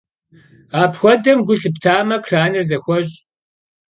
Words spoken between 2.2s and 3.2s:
kranır zexueş'.